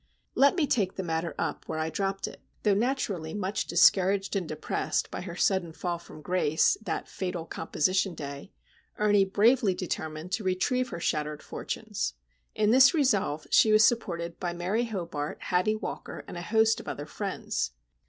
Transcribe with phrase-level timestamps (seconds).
[0.33, 2.41] Let me take the matter up where I dropped it.
[2.63, 8.15] Though naturally much discouraged and depressed by her sudden fall from grace that fatal composition
[8.15, 8.51] day,
[8.97, 12.15] Ernie bravely determined to retrieve her shattered fortunes.
[12.55, 16.87] In this resolve she was supported by Mary Hobart, Hatty Walker, and a host of
[16.87, 17.69] other friends.